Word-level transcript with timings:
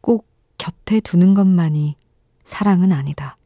꼭 0.00 0.26
곁에 0.58 1.00
두는 1.00 1.34
것만이 1.34 1.96
사랑은 2.44 2.92
아니다. 2.92 3.36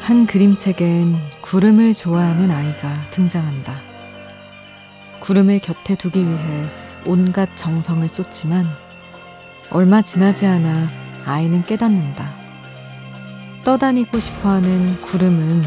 한 0.00 0.26
그림책엔 0.26 1.16
구름을 1.40 1.94
좋아하는 1.94 2.50
아이가 2.50 2.92
등장한다. 3.10 3.93
구름을 5.24 5.58
곁에 5.60 5.94
두기 5.94 6.18
위해 6.18 6.68
온갖 7.06 7.48
정성을 7.56 8.06
쏟지만 8.08 8.68
얼마 9.70 10.02
지나지 10.02 10.44
않아 10.44 10.90
아이는 11.24 11.64
깨닫는다. 11.64 12.28
떠다니고 13.64 14.20
싶어 14.20 14.50
하는 14.50 15.00
구름은 15.00 15.64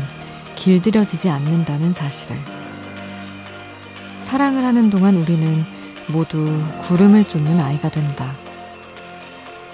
길들여지지 0.54 1.32
않는다는 1.32 1.92
사실을. 1.92 2.38
사랑을 4.20 4.64
하는 4.64 4.92
동안 4.92 5.16
우리는 5.16 5.66
모두 6.06 6.46
구름을 6.84 7.24
쫓는 7.24 7.60
아이가 7.60 7.90
된다. 7.90 8.34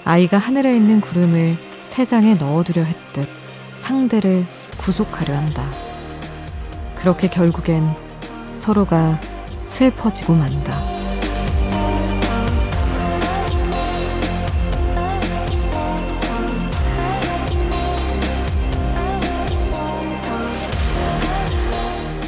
아이가 0.05 0.37
하늘에 0.37 0.77
있는 0.77 1.01
구름을 1.01 1.57
새 1.83 2.05
장에 2.05 2.35
넣어두려 2.35 2.83
했듯 2.83 3.27
상대를 3.75 4.45
구속하려 4.77 5.35
한다. 5.35 5.69
그렇게 6.95 7.27
결국엔 7.27 7.83
서로가 8.55 9.19
슬퍼지고 9.73 10.33
만다. 10.35 10.71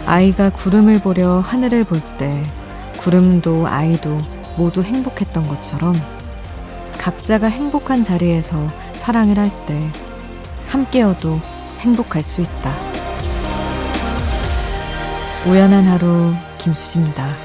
아이가 0.07 0.49
구름을 0.49 0.99
보려 1.01 1.39
하늘을 1.39 1.83
볼 1.83 2.01
때 2.17 2.43
구름도 2.97 3.67
아이도 3.67 4.17
모두 4.57 4.81
행복했던 4.81 5.47
것처럼 5.47 5.93
각자가 6.97 7.47
행복한 7.47 8.03
자리에서 8.03 8.67
사랑을 8.93 9.37
할 9.37 9.51
때 9.67 9.79
함께여도 10.67 11.39
행복할 11.79 12.23
수 12.23 12.41
있다. 12.41 12.71
우연한 15.45 15.85
하루 15.85 16.33
김수지입니다. 16.57 17.44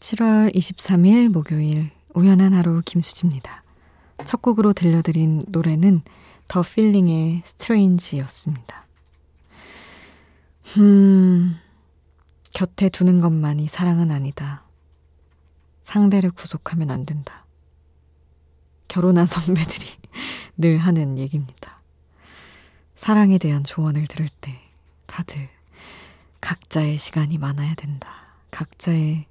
7월 0.00 0.54
23일 0.54 1.28
목요일 1.28 1.90
우연한 2.14 2.54
하루 2.54 2.80
김수지입니다. 2.84 3.62
첫 4.24 4.40
곡으로 4.40 4.72
들려드린 4.72 5.42
노래는 5.48 6.02
더 6.46 6.62
필링의 6.62 7.42
스트레인지였습니다. 7.44 8.86
음, 10.78 11.56
곁에 12.54 12.88
두는 12.88 13.20
것만이 13.20 13.68
사랑은 13.68 14.10
아니다. 14.10 14.64
상대를 15.84 16.30
구속하면 16.30 16.90
안 16.90 17.04
된다. 17.04 17.44
결혼한 18.88 19.26
선배들이 19.26 19.86
늘 20.56 20.78
하는 20.78 21.18
얘기입니다. 21.18 21.78
사랑에 22.96 23.38
대한 23.38 23.64
조언을 23.64 24.06
들을 24.06 24.28
때 24.40 24.58
다들 25.06 25.48
각자의 26.40 26.98
시간이 26.98 27.38
많아야 27.38 27.74
된다. 27.74 28.34
각자의 28.50 29.26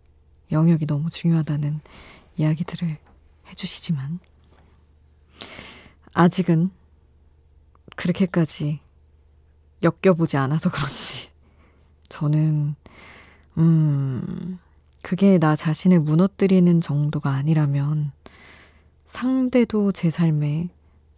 영역이 0.52 0.86
너무 0.86 1.10
중요하다는 1.10 1.82
이야기들을 2.38 2.98
해주시지만 3.48 4.20
아직은 6.14 6.72
그렇게까지 7.96 8.80
엮여보지 9.84 10.38
않아서 10.38 10.70
그런지 10.70 11.30
저는 12.10 12.76
음 13.58 14.60
그게 15.02 15.38
나 15.38 15.56
자신을 15.56 16.02
무너뜨리는 16.02 16.82
정도가 16.82 17.32
아니라면 17.32 18.12
상대도 19.06 19.94
제 19.94 20.10
삶에 20.10 20.70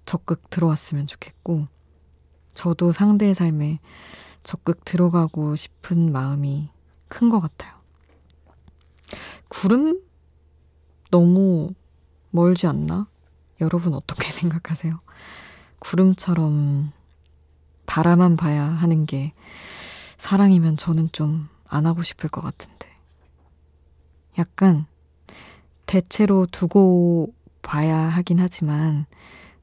적극 0.06 0.50
들어왔으면 0.50 1.08
좋겠고, 1.08 1.68
저도 2.54 2.92
상대의 2.92 3.34
삶에 3.34 3.80
적극 4.50 4.84
들어가고 4.84 5.56
싶은 5.56 6.12
마음이 6.12 6.70
큰 7.08 7.30
것 7.30 7.40
같아요. 7.40 7.74
구름? 9.48 10.02
너무 11.12 11.74
멀지 12.32 12.68
않나? 12.68 13.08
여러분 13.62 13.94
어떻게 13.94 14.30
생각하세요? 14.32 14.98
구름처럼 15.80 16.92
바라만 17.86 18.38
봐야 18.38 18.64
하는 18.64 19.06
게 19.06 19.34
사랑이면 20.18 20.78
저는 20.78 21.10
좀 21.12 21.50
안 21.70 21.86
하고 21.86 22.04
싶을 22.04 22.30
것 22.30 22.42
같은데. 22.42 22.90
약간 24.38 24.86
대체로 25.86 26.48
두고 26.48 27.34
봐야 27.62 27.96
하긴 27.98 28.40
하지만 28.40 29.06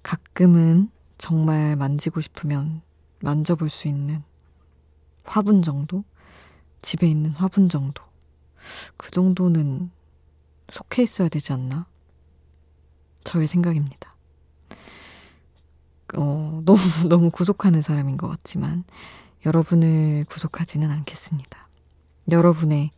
가끔은 0.03 0.91
정말 1.19 1.77
만지고 1.77 2.21
싶으면 2.21 2.83
만져볼 3.21 3.71
수 3.71 3.89
있는 3.89 4.23
화분 5.27 5.63
정도? 5.63 6.05
집에 6.83 7.07
있는 7.09 7.31
화분 7.31 7.69
정도. 7.69 8.03
그 8.97 9.11
정도는 9.11 9.91
속해 10.71 11.03
있어야 11.03 11.29
되지 11.29 11.53
않나? 11.53 11.87
저의 13.25 13.47
생각입니다. 13.47 14.15
어, 16.17 16.63
너무, 16.65 16.79
너무 17.09 17.31
구속하는 17.31 17.83
사람인 17.83 18.17
것 18.17 18.29
같지만 18.29 18.85
여러분을 19.45 20.25
구속하지는 20.29 20.91
않겠습니다. 20.91 21.69
여러분의 22.31 22.91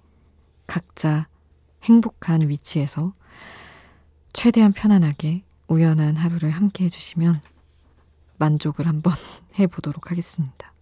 각자 0.67 1.27
행복한 1.83 2.49
위치에서 2.49 3.13
최대한 4.33 4.73
편안하게 4.73 5.45
우연한 5.69 6.17
하루를 6.17 6.51
함께 6.51 6.85
해주시면 6.85 7.41
만족을 8.39 8.87
한번 8.87 9.13
해보도록 9.59 10.11
하겠습니다. 10.11 10.73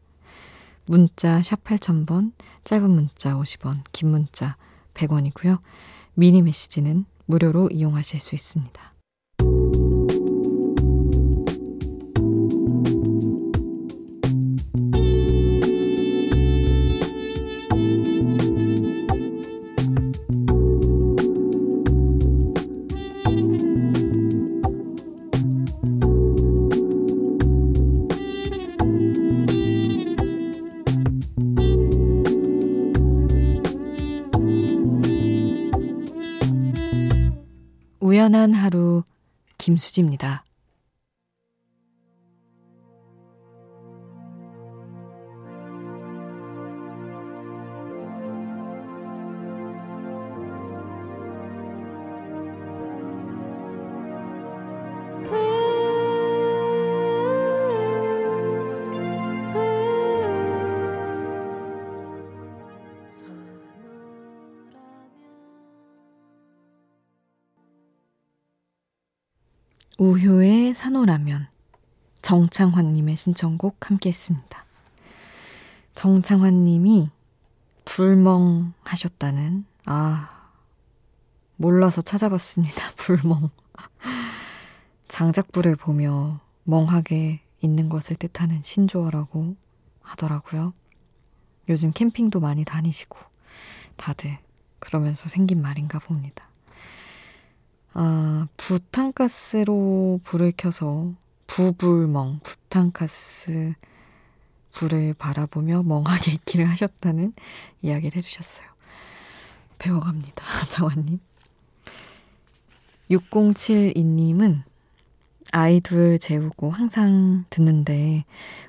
문자 0.86 1.42
샵 1.42 1.62
8000번, 1.64 2.32
짧은 2.64 2.88
문자 2.90 3.34
50원, 3.34 3.82
긴 3.92 4.10
문자 4.10 4.56
100원이고요. 4.94 5.58
미니 6.14 6.42
메시지는 6.42 7.04
무료로 7.26 7.70
이용하실 7.70 8.20
수 8.20 8.34
있습니다. 8.34 8.95
우연한 38.26 38.54
하루 38.54 39.04
김수지입니다. 39.58 40.45
우효의 69.98 70.74
산호라면, 70.74 71.48
정창환님의 72.20 73.16
신청곡 73.16 73.88
함께 73.90 74.10
했습니다. 74.10 74.62
정창환님이 75.94 77.08
불멍 77.86 78.74
하셨다는, 78.82 79.64
아, 79.86 80.50
몰라서 81.56 82.02
찾아봤습니다. 82.02 82.90
불멍. 82.96 83.48
장작불을 85.08 85.76
보며 85.76 86.40
멍하게 86.64 87.40
있는 87.62 87.88
것을 87.88 88.16
뜻하는 88.16 88.60
신조어라고 88.62 89.56
하더라고요. 90.02 90.74
요즘 91.70 91.90
캠핑도 91.92 92.40
많이 92.40 92.64
다니시고 92.64 93.18
다들 93.96 94.38
그러면서 94.78 95.30
생긴 95.30 95.62
말인가 95.62 95.98
봅니다. 95.98 96.45
아, 97.98 98.46
부탄가스로 98.58 100.20
불을 100.22 100.52
켜서 100.58 101.14
부불멍, 101.46 102.40
부탄가스 102.42 103.72
불을 104.74 105.14
바라보며 105.14 105.82
멍하게 105.82 106.32
있기를 106.44 106.68
하셨다는 106.68 107.32
이야기를 107.80 108.16
해주셨어요. 108.16 108.66
배워갑니다. 109.78 110.44
장화님. 110.68 111.20
6072님은 113.10 114.62
아이 115.52 115.80
둘 115.80 116.18
재우고 116.18 116.72
항상 116.72 117.46
듣는데 117.48 118.26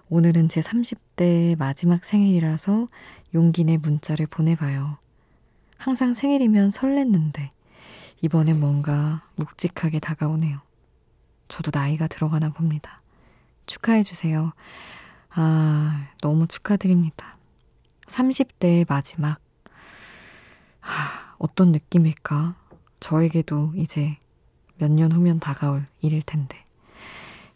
오늘은 0.07 0.47
제 0.47 0.61
30대 0.61 1.57
마지막 1.57 2.05
생일이라서 2.05 2.87
용기 3.33 3.65
내 3.65 3.75
문자를 3.75 4.25
보내봐요. 4.27 4.99
항상 5.77 6.13
생일이면 6.13 6.69
설렜는데 6.69 7.49
이번엔 8.21 8.59
뭔가 8.59 9.21
묵직하게 9.35 9.99
다가오네요. 9.99 10.59
저도 11.47 11.71
나이가 11.73 12.07
들어가나 12.07 12.49
봅니다. 12.49 13.01
축하해주세요. 13.65 14.53
아, 15.29 16.07
너무 16.21 16.47
축하드립니다. 16.47 17.37
30대의 18.07 18.85
마지막. 18.89 19.39
아, 20.81 21.35
어떤 21.37 21.71
느낌일까? 21.71 22.55
저에게도 22.99 23.73
이제 23.75 24.17
몇 24.77 24.91
년 24.91 25.11
후면 25.11 25.39
다가올 25.39 25.85
일일 26.01 26.21
텐데. 26.23 26.63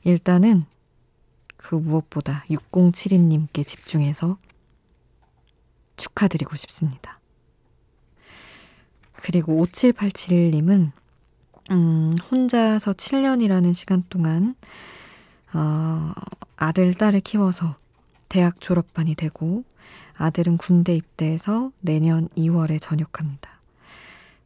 일단은 0.03 0.63
그 1.57 1.75
무엇보다 1.75 2.43
6072님께 2.49 3.65
집중해서 3.65 4.37
축하드리고 5.95 6.55
싶습니다. 6.55 7.19
그리고 9.31 9.63
5787님은 9.63 10.91
음, 11.71 12.13
혼자서 12.29 12.91
7년이라는 12.91 13.73
시간 13.73 14.03
동안 14.09 14.55
어, 15.53 16.11
아들, 16.57 16.93
딸을 16.93 17.21
키워서 17.21 17.77
대학 18.27 18.59
졸업반이 18.59 19.15
되고 19.15 19.63
아들은 20.17 20.57
군대 20.57 20.93
입대해서 20.93 21.71
내년 21.79 22.27
2월에 22.35 22.81
전역합니다. 22.81 23.49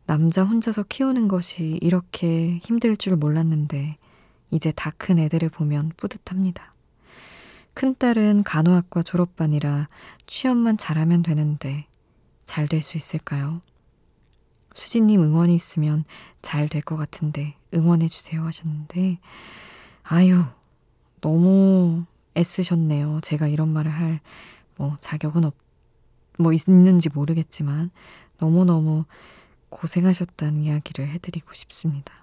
남자 0.06 0.44
혼자서 0.44 0.84
키우는 0.84 1.30
것이 1.30 1.80
이렇게 1.82 2.60
힘들 2.60 2.96
줄 2.96 3.16
몰랐는데 3.16 3.98
이제 4.52 4.72
다 4.72 4.92
큰 4.96 5.18
애들을 5.18 5.50
보면 5.50 5.94
뿌듯합니다. 5.98 6.72
큰딸은 7.74 8.44
간호학과 8.44 9.02
졸업반이라 9.02 9.88
취업만 10.28 10.78
잘하면 10.78 11.24
되는데 11.24 11.88
잘 12.46 12.68
될 12.68 12.84
수 12.84 12.98
있을까요? 12.98 13.62
수진님 14.76 15.22
응원이 15.24 15.56
있으면 15.56 16.06
잘 16.42 16.68
될 16.70 16.82
것 16.84 16.96
같은데 16.98 17.56
응원해주세요 17.74 18.44
하셨는데 18.46 19.20
아유 20.04 20.44
너무 21.22 22.06
애쓰셨네요. 22.38 23.22
제가 23.24 23.48
이런 23.48 23.70
말을 23.74 23.92
할 23.92 24.22
뭐 24.78 24.98
자격은 25.00 25.46
없, 25.46 25.56
뭐 26.38 26.52
있는지 26.52 27.08
모르겠지만 27.10 27.92
너무너무 28.40 29.06
고생하셨다는 29.70 30.64
이야기를 30.64 31.08
해드리고 31.08 31.54
싶습니다. 31.54 32.14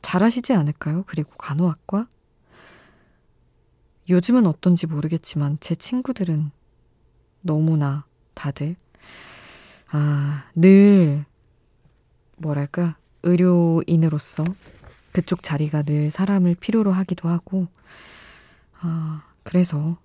잘하시지 0.00 0.52
않을까요? 0.52 1.02
그리고 1.08 1.32
간호학과? 1.36 2.06
요즘은 4.08 4.46
어떤지 4.46 4.86
모르겠지만 4.86 5.58
제 5.60 5.74
친구들은 5.74 6.52
너무나 7.42 8.06
다들 8.34 8.76
아, 9.90 10.44
늘 10.54 11.24
뭐랄까 12.36 12.96
의료인으로서 13.22 14.44
그쪽 15.12 15.42
자리가 15.42 15.82
늘 15.82 16.10
사람을 16.10 16.54
필요로 16.54 16.92
하기도 16.92 17.28
하고 17.28 17.66
아, 18.80 19.22
그래서 19.42 19.98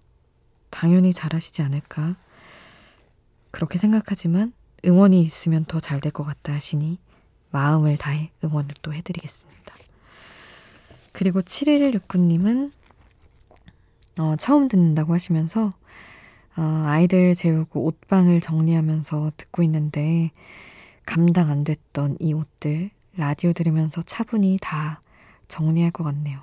당연히 0.70 1.14
잘하시지 1.14 1.62
않을까 1.62 2.16
그렇게 3.52 3.78
생각하지만 3.78 4.54
응원이 4.86 5.22
있으면 5.22 5.66
더 5.66 5.80
잘 5.80 6.00
될 6.02 6.12
것 6.12 6.24
같다 6.24 6.54
하시니 6.54 6.98
마음을 7.52 7.98
다해 7.98 8.32
응원을 8.44 8.74
또 8.82 8.94
해드리겠습니다. 8.94 9.76
그리고 11.12 11.42
7169님은 11.42 12.72
어, 14.18 14.36
처음 14.38 14.68
듣는다고 14.68 15.14
하시면서 15.14 15.72
어, 16.56 16.62
아이들 16.62 17.34
재우고 17.34 17.86
옷방을 17.86 18.42
정리하면서 18.42 19.32
듣고 19.38 19.64
있는데 19.64 20.32
감당 21.06 21.50
안 21.50 21.64
됐던 21.64 22.18
이 22.20 22.34
옷들 22.34 22.92
라디오 23.18 23.54
들으면서 23.54 24.02
차분히 24.04 24.58
다 24.62 25.02
정리할 25.48 25.92
것 25.92 26.04
같네요. 26.04 26.40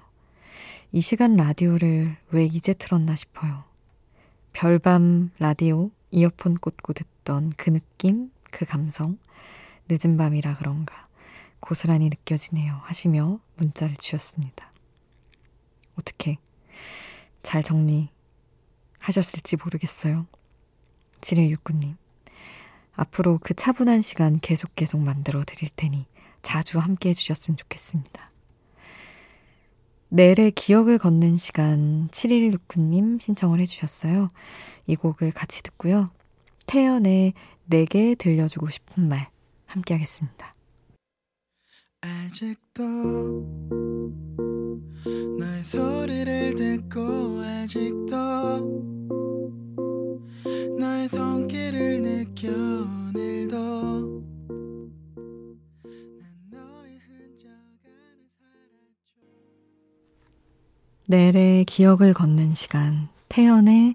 이 0.92 1.00
시간 1.00 1.36
라디오를 1.36 2.16
왜 2.30 2.44
이제 2.44 2.72
틀었나 2.72 3.14
싶어요. 3.14 3.64
별밤 4.52 5.30
라디오 5.38 5.90
이어폰 6.10 6.56
꽂고 6.56 6.92
듣던 6.92 7.52
그 7.56 7.70
느낌, 7.70 8.30
그 8.50 8.64
감성, 8.64 9.16
늦은 9.88 10.16
밤이라 10.16 10.54
그런가 10.56 11.06
고스란히 11.60 12.08
느껴지네요 12.08 12.80
하시며 12.82 13.38
문자를 13.56 13.96
주셨습니다. 13.96 14.72
어떻게 15.96 16.38
잘 17.42 17.62
정리 17.62 18.08
하셨을지 19.00 19.56
모르겠어요. 19.56 20.26
7169님. 21.20 21.96
앞으로 22.92 23.38
그 23.42 23.54
차분한 23.54 24.02
시간 24.02 24.38
계속 24.40 24.74
계속 24.76 25.00
만들어 25.00 25.42
드릴 25.44 25.70
테니 25.74 26.06
자주 26.42 26.78
함께 26.78 27.08
해주셨으면 27.10 27.56
좋겠습니다. 27.56 28.30
내래 30.08 30.50
기억을 30.50 30.98
걷는 30.98 31.36
시간 31.36 32.08
7169님 32.08 33.20
신청을 33.20 33.60
해주셨어요. 33.60 34.28
이 34.86 34.96
곡을 34.96 35.32
같이 35.32 35.62
듣고요. 35.62 36.08
태연의 36.66 37.34
내게 37.64 38.14
들려주고 38.16 38.70
싶은 38.70 39.08
말 39.08 39.28
함께 39.66 39.94
하겠습니다. 39.94 40.52
아직도 42.02 42.84
너의 45.06 45.64
소리를 45.64 46.54
듣고 46.54 47.40
아직도 47.40 48.16
너의 50.78 51.08
손길을 51.08 52.02
느껴 52.02 52.48
오늘도 52.48 54.20
내래 61.08 61.64
기억을 61.64 62.12
걷는 62.12 62.54
시간 62.54 63.08
태연의 63.28 63.94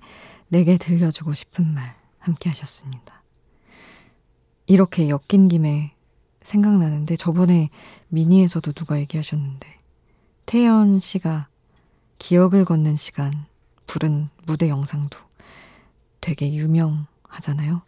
내게 0.50 0.78
들려주고 0.78 1.34
싶은 1.34 1.74
말 1.74 1.96
함께 2.20 2.50
하셨습니다. 2.50 3.24
이렇게 4.68 5.10
엮인 5.10 5.48
김에 5.48 5.94
생각나는데 6.42 7.16
저번에 7.16 7.70
미니에서도 8.10 8.72
누가 8.74 9.00
얘기하셨는데 9.00 9.75
태연 10.46 11.00
씨가 11.00 11.48
기억을 12.20 12.66
걷는 12.66 12.96
시간 12.96 13.46
부른 13.88 14.30
무대 14.46 14.70
영상도 14.70 15.18
되게 16.22 16.54
유명하잖아요. 16.54 17.82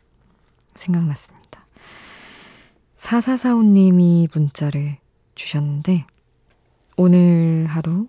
생각났습니다. 0.76 1.66
4445님이 2.98 4.28
문자를 4.34 4.98
주셨는데 5.36 6.06
오늘 6.98 7.68
하루 7.68 8.08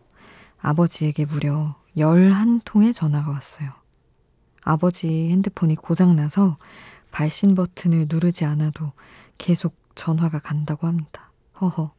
아버지에게 0.60 1.24
무려 1.26 1.76
11통의 1.96 2.94
전화가 2.94 3.30
왔어요. 3.30 3.72
아버지 4.62 5.30
핸드폰이 5.30 5.76
고장나서 5.76 6.56
발신 7.10 7.54
버튼을 7.54 8.06
누르지 8.08 8.44
않아도 8.44 8.92
계속 9.36 9.74
전화가 9.94 10.38
간다고 10.38 10.86
합니다. 10.86 11.30
허허. 11.60 11.97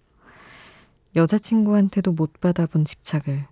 여자친구한테도 1.16 2.12
못 2.12 2.40
받아본 2.40 2.86
집착을 2.86 3.48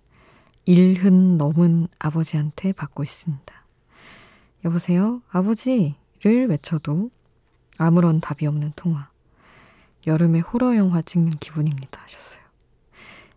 일흔 0.64 1.38
넘은 1.38 1.88
아버지한테 1.98 2.72
받고 2.72 3.02
있습니다. 3.02 3.54
여보세요? 4.64 5.22
아버지를 5.30 6.48
외쳐도 6.48 7.10
아무런 7.78 8.20
답이 8.20 8.46
없는 8.46 8.72
통화. 8.76 9.10
여름에 10.06 10.40
호러 10.40 10.76
영화 10.76 11.02
찍는 11.02 11.30
기분입니다. 11.32 12.00
하셨어요. 12.02 12.42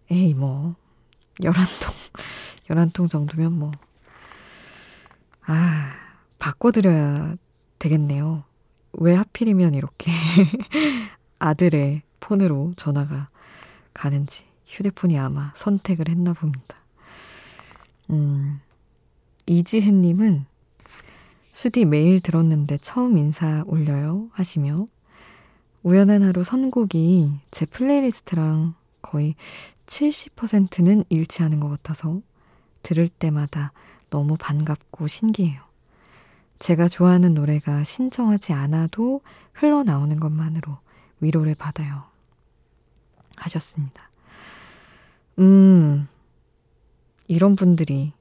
에이, 0.09 0.33
뭐, 0.33 0.75
열한 1.43 1.65
통, 1.81 1.93
열한 2.69 2.89
통 2.91 3.07
정도면 3.07 3.53
뭐, 3.53 3.71
아, 5.45 5.93
바꿔드려야 6.37 7.35
되겠네요. 7.79 8.43
왜 8.93 9.15
하필이면 9.15 9.73
이렇게 9.73 10.11
아들의 11.39 12.01
폰으로 12.19 12.73
전화가 12.75 13.29
가는지 13.93 14.43
휴대폰이 14.65 15.17
아마 15.17 15.51
선택을 15.55 16.09
했나 16.09 16.33
봅니다. 16.33 16.77
음, 18.09 18.59
이지혜님은 19.45 20.45
수디 21.53 21.85
매일 21.85 22.21
들었는데 22.21 22.77
처음 22.77 23.17
인사 23.17 23.63
올려요 23.67 24.29
하시며 24.31 24.85
우연한 25.83 26.23
하루 26.23 26.43
선곡이 26.43 27.39
제 27.49 27.65
playlist랑 27.65 28.75
거의 29.01 29.35
70%는 29.87 31.03
일치하는 31.09 31.59
것 31.59 31.69
같아서 31.69 32.21
들을 32.83 33.07
때마다 33.07 33.73
너무 34.09 34.37
반갑고 34.37 35.07
신기해요. 35.07 35.61
제가 36.59 36.87
좋아하는 36.87 37.33
노래가 37.33 37.83
신청하지 37.83 38.53
않아도 38.53 39.21
흘러나오는 39.53 40.19
것만으로 40.19 40.77
위로를 41.19 41.55
받아요. 41.55 42.10
하셨습니다. 43.43 44.09
음, 45.39 46.07
이런 47.27 47.55
분들이 47.55 48.13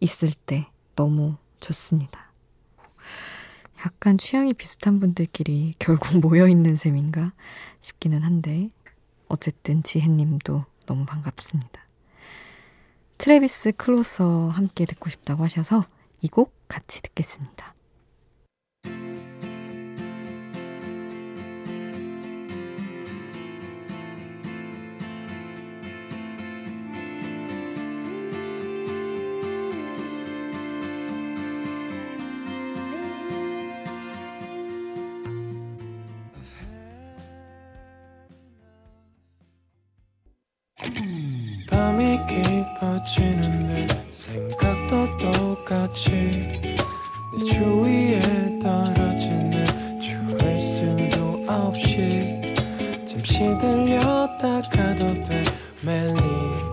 있을 0.00 0.32
때 0.32 0.66
너무 0.96 1.36
좋습니다. 1.60 2.30
약간 3.84 4.16
취향이 4.18 4.54
비슷한 4.54 5.00
분들끼리 5.00 5.74
결국 5.78 6.18
모여있는 6.20 6.76
셈인가 6.76 7.32
싶기는 7.80 8.22
한데, 8.22 8.68
어쨌든 9.28 9.82
지혜님도 9.82 10.64
너무 10.86 11.04
반갑습니다. 11.06 11.82
트레비스 13.18 13.72
클로서 13.72 14.48
함께 14.48 14.84
듣고 14.84 15.08
싶다고 15.10 15.44
하셔서 15.44 15.84
이 16.22 16.28
곡 16.28 16.54
같이 16.68 17.02
듣겠습니다. 17.02 17.74
잠시 53.32 53.58
들렸다 53.58 54.60
가도 54.70 55.14
돼. 55.24 55.42
매일 55.80 56.14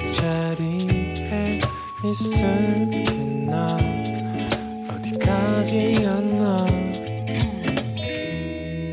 이 0.01 0.13
자리에 0.13 1.60
있을게 2.04 3.04
나 3.46 3.66
어디까지였나. 4.94 6.58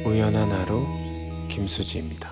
우연한 0.05 0.49
하루 0.53 0.87
김수지입니다 1.49 2.26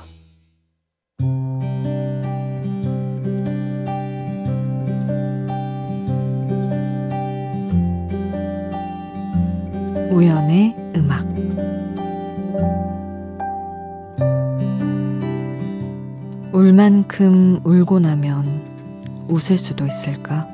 웃을 19.45 19.59
수도 19.59 19.85
있을까? 19.85 20.49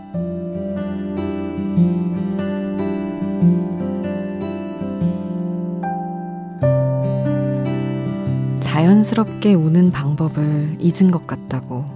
자연스럽게 8.59 9.55
우는 9.55 9.93
방법을 9.93 10.79
잊은 10.81 11.13
것 11.13 11.29
같다고 11.29 11.87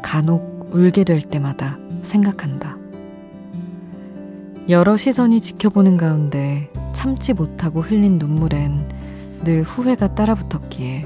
간혹 0.00 0.70
울게 0.72 1.02
될 1.02 1.20
때마다 1.20 1.76
생각한다. 2.02 2.76
여러 4.68 4.96
시선이 4.96 5.40
지켜보는 5.40 5.96
가운데 5.96 6.70
참지 6.92 7.32
못하고 7.32 7.80
흘린 7.80 8.18
눈물엔 8.18 8.88
늘 9.42 9.64
후회가 9.64 10.14
따라붙었기에 10.14 11.04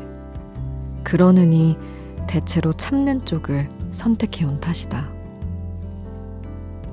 그러느니 1.04 1.78
대체로 2.26 2.74
참는 2.74 3.24
쪽을 3.24 3.79
선택해온 3.90 4.60
탓이다. 4.60 5.08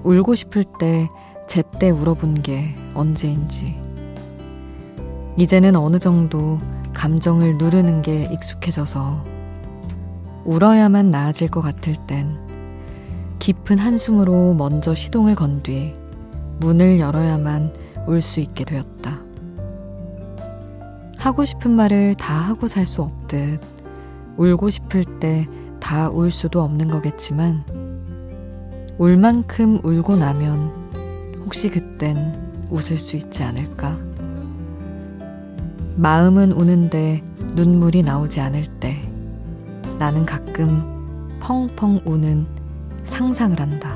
울고 0.04 0.36
싶을 0.36 0.64
때 0.80 1.08
제때 1.48 1.90
울어본 1.90 2.42
게 2.42 2.76
언제인지. 2.94 3.76
이제는 5.38 5.76
어느 5.76 6.00
정도 6.00 6.60
감정을 6.94 7.58
누르는 7.58 8.02
게 8.02 8.28
익숙해져서 8.32 9.24
울어야만 10.46 11.12
나아질 11.12 11.50
것 11.50 11.62
같을 11.62 11.96
땐 12.08 12.38
깊은 13.40 13.78
한숨으로 13.78 14.54
먼저 14.56 14.96
시동을 14.96 15.36
건 15.36 15.62
뒤 15.62 15.94
문을 16.60 17.00
열어야만 17.00 17.74
울 18.08 18.22
수 18.22 18.40
있게 18.40 18.64
되었다. 18.66 19.20
하고 21.18 21.44
싶은 21.46 21.72
말을 21.72 22.16
다 22.16 22.34
하고 22.34 22.68
살 22.68 22.86
수 22.86 23.02
없듯 23.02 23.60
울고 24.38 24.70
싶을 24.70 25.04
때 25.20 25.46
다 25.88 26.10
울 26.10 26.32
수도 26.32 26.62
없는 26.64 26.90
거겠지만 26.90 27.64
울 28.98 29.16
만큼 29.16 29.80
울고 29.86 30.18
나면 30.18 30.70
혹시 31.46 31.70
그땐 31.70 32.68
웃을 32.70 33.00
수 33.00 33.16
있지 33.16 33.42
않을까? 33.44 33.98
마음은 35.96 36.52
우는데 36.52 37.24
눈물이 37.54 38.04
나오지 38.04 38.42
않을 38.42 38.66
때 38.82 39.02
나는 39.98 40.26
가끔 40.26 41.40
펑펑 41.40 42.02
우는 42.04 42.46
상상을 43.06 43.58
한다. 43.58 43.87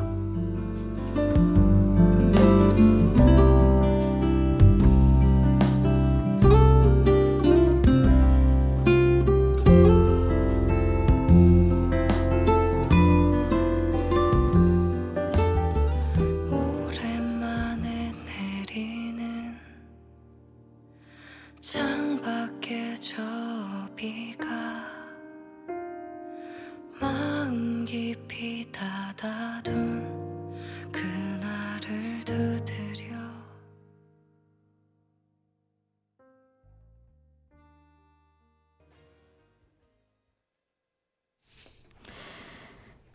깊이 27.91 28.65
닫아둔 28.71 30.07
그날을 30.93 32.21
두드려 32.23 33.17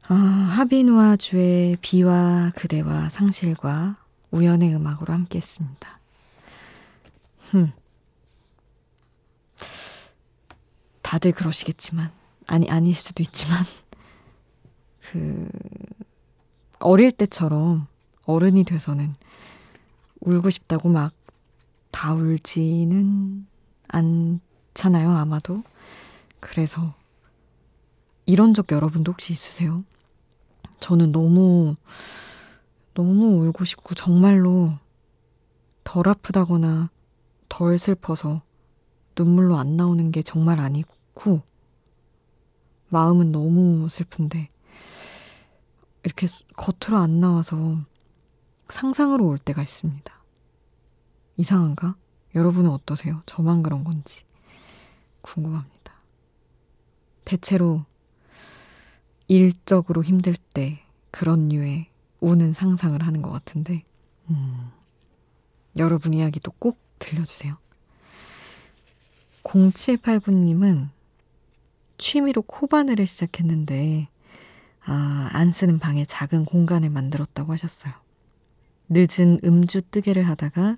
아, 0.09 0.15
하비누아 0.15 1.17
주의 1.17 1.77
비와 1.77 2.53
그대와 2.55 3.09
상실과 3.09 3.97
우연의 4.31 4.75
음악으로 4.75 5.15
함께 5.15 5.39
했습니다. 5.39 6.01
흠. 7.51 7.73
다들 11.01 11.33
그러시겠지만, 11.33 12.13
아니, 12.47 12.69
아닐 12.69 12.95
수도 12.95 13.23
있지만, 13.23 13.65
그, 15.11 15.49
어릴 16.79 17.11
때처럼 17.11 17.87
어른이 18.25 18.65
돼서는 18.65 19.15
울고 20.21 20.51
싶다고 20.51 20.89
막 20.89 21.13
다 21.97 22.13
울지는 22.13 23.47
않잖아요, 23.89 25.13
아마도. 25.13 25.63
그래서 26.41 26.95
이런 28.27 28.53
적 28.53 28.71
여러분도 28.71 29.13
혹시 29.13 29.33
있으세요? 29.33 29.79
저는 30.79 31.11
너무, 31.11 31.75
너무 32.93 33.47
울고 33.47 33.65
싶고, 33.65 33.95
정말로 33.95 34.75
덜 35.85 36.07
아프다거나 36.07 36.91
덜 37.49 37.79
슬퍼서 37.79 38.43
눈물로 39.19 39.57
안 39.57 39.79
나오는 39.79 40.11
게 40.11 40.21
정말 40.21 40.61
아니고, 40.61 41.41
마음은 42.91 43.33
너무 43.33 43.89
슬픈데, 43.89 44.49
이렇게 46.07 46.29
겉으로 46.57 47.03
안 47.03 47.19
나와서 47.19 47.85
상상으로 48.69 49.27
올 49.27 49.39
때가 49.39 49.61
있습니다. 49.61 50.15
이상한가? 51.37 51.97
여러분은 52.37 52.71
어떠세요? 52.71 53.25
저만 53.27 53.65
그런 53.65 53.83
건지 53.83 54.23
궁금합니다. 55.21 56.01
대체로 57.25 57.85
일적으로 59.27 60.05
힘들 60.05 60.37
때 60.37 60.81
그런 61.11 61.49
류의 61.49 61.89
우는 62.21 62.53
상상을 62.53 63.03
하는 63.03 63.21
것 63.21 63.33
같은데, 63.33 63.83
음, 64.31 64.71
여러분 65.77 66.15
이야기도 66.15 66.53
꼭 66.53 66.79
들려주세요. 67.01 67.59
0789님은 69.43 70.89
취미로 71.99 72.43
코바늘을 72.43 73.09
시작했는데, 73.09 74.07
아, 74.87 75.29
안 75.33 75.51
쓰는 75.53 75.79
방에 75.79 76.05
작은 76.05 76.45
공간을 76.45 76.91
만들었다고 76.91 77.53
하셨어요. 77.53 77.93
늦은 78.89 79.41
음주 79.45 79.83
뜨개를 79.91 80.29
하다가, 80.29 80.77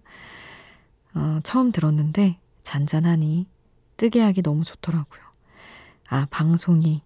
어, 1.14 1.40
처음 1.42 1.72
들었는데, 1.72 2.38
잔잔하니 2.62 3.46
뜨개하기 3.96 4.42
너무 4.42 4.64
좋더라고요. 4.64 5.20
아, 6.08 6.26
방송이 6.30 7.02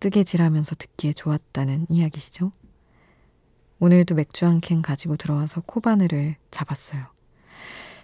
뜨개질 0.00 0.42
하면서 0.42 0.74
듣기에 0.76 1.12
좋았다는 1.12 1.86
이야기시죠? 1.88 2.52
오늘도 3.80 4.14
맥주 4.14 4.46
한 4.46 4.60
캔 4.60 4.82
가지고 4.82 5.16
들어와서 5.16 5.60
코바늘을 5.62 6.36
잡았어요. 6.50 7.06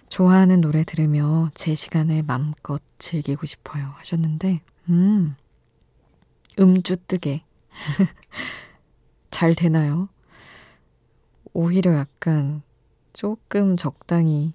좋아하는 0.09 0.59
노래 0.61 0.83
들으며 0.83 1.49
제 1.55 1.73
시간을 1.73 2.23
맘껏 2.23 2.81
즐기고 2.97 3.45
싶어요 3.45 3.93
하셨는데, 3.97 4.61
음, 4.89 5.29
음주 6.59 6.97
뜨개. 7.07 7.43
잘 9.31 9.55
되나요? 9.55 10.09
오히려 11.53 11.93
약간 11.95 12.61
조금 13.13 13.75
적당히 13.77 14.53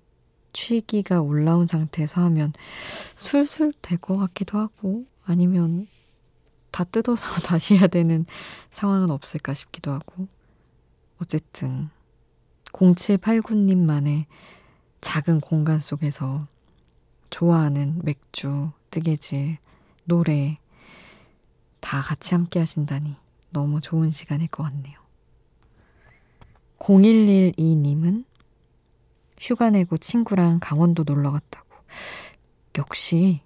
취기가 0.53 1.21
올라온 1.21 1.67
상태에서 1.67 2.23
하면 2.25 2.53
술술 3.17 3.73
될 3.83 3.99
것 3.99 4.17
같기도 4.17 4.59
하고, 4.59 5.05
아니면 5.25 5.87
다 6.71 6.85
뜯어서 6.85 7.41
다시 7.47 7.77
해야 7.77 7.87
되는 7.87 8.25
상황은 8.71 9.11
없을까 9.11 9.55
싶기도 9.55 9.91
하고. 9.93 10.27
어쨌든 11.21 11.89
0789님만의 12.73 14.27
작은 15.01 15.41
공간 15.41 15.81
속에서 15.81 16.47
좋아하는 17.31 18.01
맥주, 18.05 18.71
뜨개질, 18.91 19.59
노래 20.05 20.57
다 21.87 22.03
같이 22.03 22.35
함께 22.35 22.59
하신다니 22.59 23.15
너무 23.51 23.81
좋은 23.81 24.11
시간일 24.11 24.49
것 24.49 24.65
같네요. 24.65 24.99
0112님은 26.81 28.25
휴가 29.39 29.71
내고 29.71 29.97
친구랑 29.97 30.59
강원도 30.61 31.05
놀러 31.05 31.31
갔다고. 31.31 31.69
역시 32.77 33.41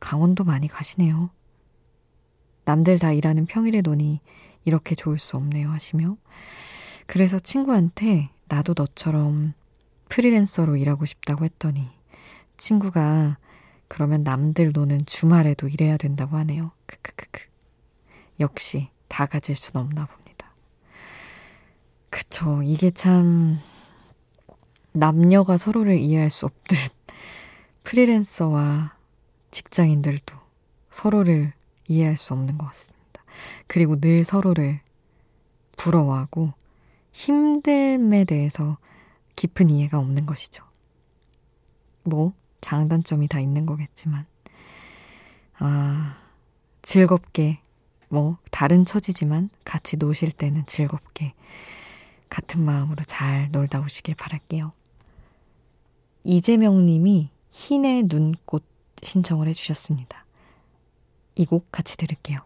강원도 0.00 0.44
많이 0.44 0.68
가시네요. 0.68 1.30
남들 2.66 2.98
다 2.98 3.12
일하는 3.12 3.46
평일에 3.46 3.80
노니 3.80 4.20
이렇게 4.66 4.94
좋을 4.94 5.18
수 5.18 5.38
없네요 5.38 5.70
하시며 5.70 6.18
그래서 7.06 7.38
친구한테 7.38 8.28
나도 8.48 8.74
너처럼 8.76 9.54
프리랜서로 10.10 10.76
일하고 10.76 11.06
싶다고 11.06 11.46
했더니 11.46 11.88
친구가 12.58 13.38
그러면 13.88 14.24
남들 14.24 14.72
노는 14.74 14.98
주말에도 15.06 15.68
일해야 15.68 15.96
된다고 15.96 16.36
하네요. 16.36 16.72
크크크크. 16.84 17.57
역시 18.40 18.88
다 19.08 19.26
가질 19.26 19.56
순 19.56 19.76
없나 19.76 20.06
봅니다. 20.06 20.52
그쵸. 22.10 22.62
이게 22.62 22.90
참 22.90 23.58
남녀가 24.92 25.56
서로를 25.56 25.98
이해할 25.98 26.30
수 26.30 26.46
없듯 26.46 26.76
프리랜서와 27.84 28.96
직장인들도 29.50 30.36
서로를 30.90 31.52
이해할 31.86 32.16
수 32.16 32.34
없는 32.34 32.58
것 32.58 32.66
같습니다. 32.66 32.98
그리고 33.66 34.00
늘 34.00 34.24
서로를 34.24 34.80
부러워하고 35.76 36.52
힘듦에 37.12 38.26
대해서 38.26 38.78
깊은 39.36 39.70
이해가 39.70 39.98
없는 39.98 40.26
것이죠. 40.26 40.64
뭐, 42.02 42.32
장단점이 42.60 43.28
다 43.28 43.38
있는 43.38 43.66
거겠지만, 43.66 44.26
아, 45.58 46.18
즐겁게, 46.82 47.60
뭐, 48.08 48.38
다른 48.50 48.84
처지지만 48.84 49.50
같이 49.64 49.96
노실 49.96 50.32
때는 50.32 50.64
즐겁게, 50.66 51.34
같은 52.28 52.62
마음으로 52.64 53.02
잘 53.04 53.50
놀다 53.50 53.80
오시길 53.80 54.14
바랄게요. 54.14 54.70
이재명 56.24 56.84
님이 56.86 57.30
흰의 57.50 58.04
눈꽃 58.08 58.64
신청을 59.02 59.48
해주셨습니다. 59.48 60.24
이 61.36 61.44
곡 61.46 61.70
같이 61.70 61.96
들을게요. 61.96 62.40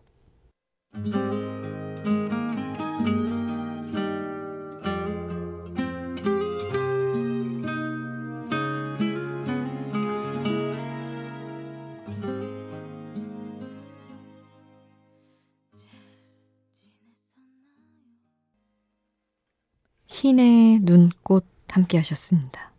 흰의 20.23 20.83
눈꽃 20.83 21.45
함께 21.69 21.97
하셨습니다. 21.97 22.71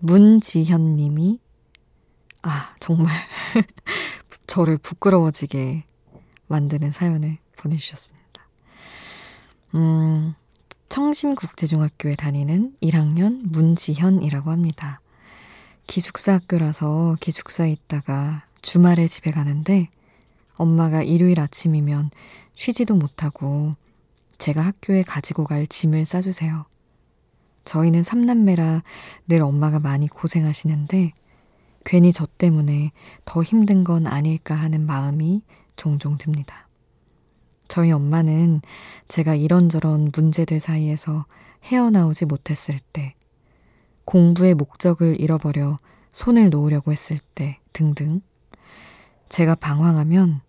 문지현 0.00 0.96
님이, 0.96 1.40
아, 2.42 2.74
정말, 2.78 3.10
저를 4.46 4.76
부끄러워지게 4.76 5.84
만드는 6.48 6.90
사연을 6.90 7.38
보내주셨습니다. 7.56 8.46
음, 9.76 10.34
청심국제중학교에 10.90 12.16
다니는 12.16 12.76
1학년 12.82 13.40
문지현이라고 13.44 14.50
합니다. 14.50 15.00
기숙사 15.86 16.34
학교라서 16.34 17.16
기숙사에 17.20 17.72
있다가 17.72 18.44
주말에 18.60 19.06
집에 19.06 19.30
가는데 19.30 19.88
엄마가 20.58 21.02
일요일 21.02 21.40
아침이면 21.40 22.10
쉬지도 22.54 22.94
못하고 22.94 23.74
제가 24.42 24.60
학교에 24.60 25.02
가지고 25.02 25.44
갈 25.44 25.68
짐을 25.68 26.04
싸주세요. 26.04 26.64
저희는 27.64 28.02
삼남매라 28.02 28.82
늘 29.28 29.40
엄마가 29.40 29.78
많이 29.78 30.08
고생하시는데 30.08 31.12
괜히 31.84 32.12
저 32.12 32.26
때문에 32.26 32.90
더 33.24 33.44
힘든 33.44 33.84
건 33.84 34.08
아닐까 34.08 34.56
하는 34.56 34.84
마음이 34.84 35.42
종종 35.76 36.18
듭니다. 36.18 36.68
저희 37.68 37.92
엄마는 37.92 38.62
제가 39.06 39.36
이런저런 39.36 40.10
문제들 40.12 40.58
사이에서 40.58 41.24
헤어나오지 41.62 42.24
못했을 42.24 42.80
때, 42.92 43.14
공부의 44.06 44.54
목적을 44.54 45.20
잃어버려 45.20 45.76
손을 46.10 46.50
놓으려고 46.50 46.90
했을 46.90 47.20
때 47.36 47.60
등등, 47.72 48.22
제가 49.28 49.54
방황하면 49.54 50.40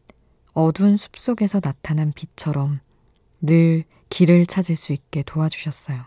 어두운 0.56 0.98
숲속에서 0.98 1.60
나타난 1.60 2.12
빛처럼 2.12 2.80
늘 3.46 3.84
길을 4.10 4.46
찾을 4.46 4.78
수 4.78 4.94
있게 4.94 5.22
도와주셨어요. 5.24 6.02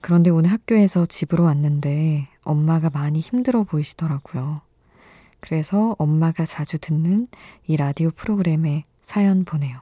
그런데 0.00 0.30
오늘 0.30 0.50
학교에서 0.52 1.06
집으로 1.06 1.44
왔는데 1.44 2.28
엄마가 2.44 2.90
많이 2.90 3.18
힘들어 3.18 3.64
보이시더라고요. 3.64 4.60
그래서 5.40 5.96
엄마가 5.98 6.46
자주 6.46 6.78
듣는 6.78 7.26
이 7.66 7.76
라디오 7.76 8.12
프로그램에 8.12 8.84
사연 9.02 9.44
보내요. 9.44 9.80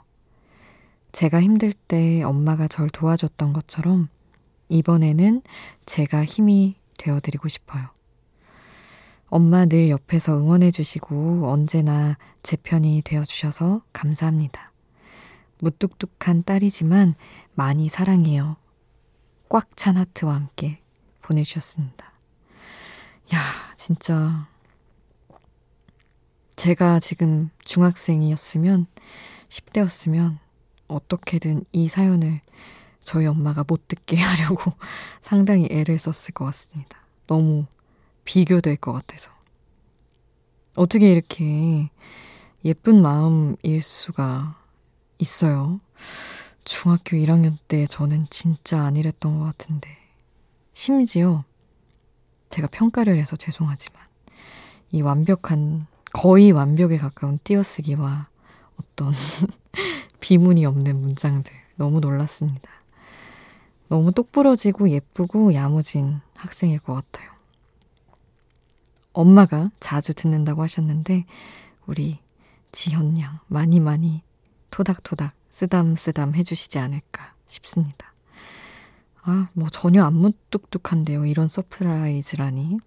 제가 1.12 1.42
힘들 1.42 1.70
때 1.72 2.22
엄마가 2.22 2.66
절 2.66 2.88
도와줬던 2.88 3.52
것처럼 3.52 4.08
이번에는 4.68 5.42
제가 5.84 6.24
힘이 6.24 6.76
되어드리고 6.98 7.48
싶어요. 7.48 7.88
엄마 9.26 9.66
늘 9.66 9.90
옆에서 9.90 10.38
응원해주시고 10.38 11.50
언제나 11.50 12.16
제 12.42 12.56
편이 12.56 13.02
되어주셔서 13.04 13.82
감사합니다. 13.92 14.69
무뚝뚝한 15.60 16.44
딸이지만 16.44 17.14
많이 17.54 17.88
사랑해요. 17.88 18.56
꽉 19.48 19.76
찬 19.76 19.96
하트와 19.96 20.34
함께 20.34 20.80
보내주셨습니다. 21.22 22.12
야, 23.34 23.38
진짜. 23.76 24.48
제가 26.56 27.00
지금 27.00 27.50
중학생이었으면, 27.64 28.86
10대였으면, 29.48 30.38
어떻게든 30.88 31.64
이 31.72 31.88
사연을 31.88 32.40
저희 33.02 33.26
엄마가 33.26 33.64
못 33.66 33.88
듣게 33.88 34.16
하려고 34.20 34.72
상당히 35.22 35.68
애를 35.70 35.98
썼을 35.98 36.32
것 36.34 36.44
같습니다. 36.46 36.98
너무 37.26 37.66
비교될 38.24 38.76
것 38.76 38.92
같아서. 38.92 39.30
어떻게 40.76 41.10
이렇게 41.10 41.90
예쁜 42.64 43.00
마음일 43.00 43.82
수가 43.82 44.59
있어요. 45.20 45.80
중학교 46.64 47.16
1학년 47.16 47.56
때 47.68 47.86
저는 47.86 48.26
진짜 48.30 48.82
안 48.82 48.96
이랬던 48.96 49.38
것 49.38 49.44
같은데. 49.44 49.96
심지어 50.72 51.44
제가 52.48 52.68
평가를 52.68 53.18
해서 53.18 53.36
죄송하지만 53.36 54.00
이 54.92 55.02
완벽한, 55.02 55.86
거의 56.12 56.50
완벽에 56.50 56.98
가까운 56.98 57.38
띄어쓰기와 57.44 58.28
어떤 58.76 59.12
비문이 60.20 60.64
없는 60.66 61.00
문장들 61.00 61.52
너무 61.76 62.00
놀랐습니다. 62.00 62.70
너무 63.88 64.12
똑부러지고 64.12 64.90
예쁘고 64.90 65.54
야무진 65.54 66.20
학생일 66.34 66.80
것 66.80 66.94
같아요. 66.94 67.30
엄마가 69.12 69.70
자주 69.80 70.14
듣는다고 70.14 70.62
하셨는데 70.62 71.26
우리 71.86 72.18
지현 72.72 73.18
양 73.18 73.40
많이 73.48 73.80
많이 73.80 74.22
토닥토닥 74.70 75.34
쓰담쓰담 75.50 76.34
해주시지 76.34 76.78
않을까 76.78 77.34
싶습니다. 77.46 78.12
아, 79.22 79.48
뭐 79.52 79.68
전혀 79.70 80.04
안 80.04 80.14
무뚝뚝한데요. 80.14 81.26
이런 81.26 81.48
surprise라니. 81.48 82.78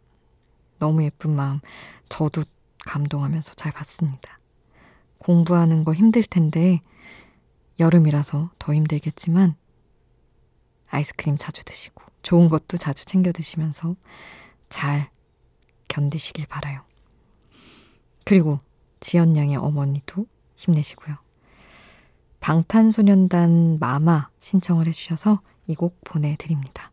너무 0.80 1.04
예쁜 1.04 1.36
마음 1.36 1.60
저도 2.10 2.44
감동하면서 2.86 3.54
잘 3.54 3.72
봤습니다. 3.72 4.38
공부하는 5.18 5.86
거 5.86 5.94
힘들 5.94 6.24
텐데 6.24 6.82
여름이라서 7.80 8.52
더 8.60 8.74
힘들겠지만 8.74 9.56
아이스크림 10.90 11.38
자주 11.38 11.64
드시고 11.64 12.04
좋은 12.22 12.50
것도 12.50 12.78
자주 12.78 13.06
챙겨 13.06 13.32
드시면서 13.32 13.96
잘 14.70 15.10
견디시길 15.88 16.48
바라요. 16.48 16.82
그리고 18.26 18.60
지연 19.00 19.36
양의 19.36 19.58
어머니도 19.58 20.26
힘내시고요. 20.56 21.23
방탄소년단 22.44 23.78
마마 23.80 24.28
신청을 24.38 24.88
해주셔서 24.88 25.40
이 25.68 25.76
곡 25.76 25.98
보내드립니다. 26.04 26.92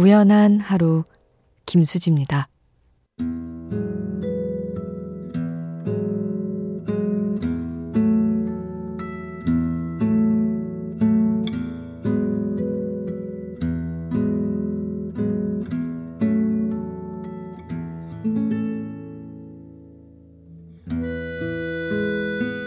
우연한 0.00 0.60
하루 0.60 1.04
김수지입니다. 1.66 2.48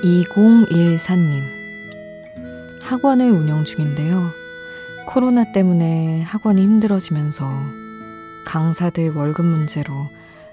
2014님. 0.03 1.41
학원을 2.83 3.31
운영 3.31 3.65
중인데요. 3.65 4.42
코로나 5.05 5.51
때문에 5.51 6.21
학원이 6.23 6.61
힘들어지면서 6.61 7.45
강사들 8.45 9.13
월급 9.13 9.45
문제로 9.45 9.93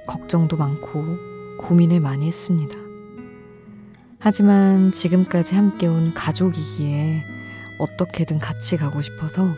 걱정도 0.06 0.56
많고 0.56 1.56
고민을 1.58 2.00
많이 2.00 2.26
했습니다. 2.26 2.76
하지만 4.18 4.92
지금까지 4.92 5.54
함께 5.54 5.86
온 5.86 6.12
가족이기에 6.14 7.22
어떻게든 7.78 8.38
같이 8.38 8.76
가고 8.76 9.00
싶어서 9.02 9.54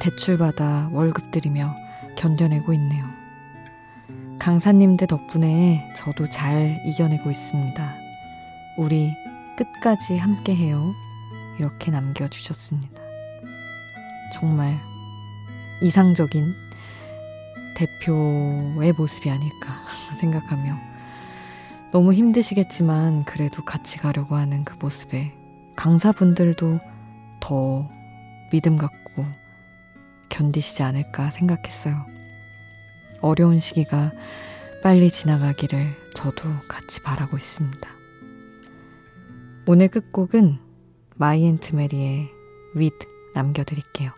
대출받아 0.00 0.90
월급 0.92 1.30
들이며 1.30 1.74
견뎌내고 2.16 2.72
있네요. 2.72 3.04
강사님들 4.38 5.06
덕분에 5.06 5.92
저도 5.96 6.28
잘 6.28 6.80
이겨내고 6.86 7.30
있습니다. 7.30 7.94
우리 8.78 9.12
끝까지 9.56 10.16
함께 10.16 10.54
해요. 10.54 10.94
이렇게 11.58 11.90
남겨주셨습니다. 11.90 13.07
정말 14.34 14.78
이상적인 15.80 16.54
대표의 17.76 18.92
모습이 18.92 19.30
아닐까 19.30 19.72
생각하며 20.18 20.74
너무 21.92 22.12
힘드시겠지만 22.12 23.24
그래도 23.24 23.64
같이 23.64 23.98
가려고 23.98 24.34
하는 24.34 24.64
그 24.64 24.74
모습에 24.78 25.32
강사분들도 25.76 26.78
더 27.40 27.88
믿음 28.50 28.76
갖고 28.76 29.24
견디시지 30.28 30.82
않을까 30.82 31.30
생각했어요. 31.30 31.94
어려운 33.20 33.58
시기가 33.58 34.12
빨리 34.82 35.10
지나가기를 35.10 35.94
저도 36.14 36.48
같이 36.68 37.00
바라고 37.02 37.36
있습니다. 37.36 37.88
오늘 39.66 39.88
끝곡은 39.88 40.58
마이앤트 41.16 41.74
메리의 41.74 42.28
With 42.76 43.06
남겨드릴게요. 43.34 44.17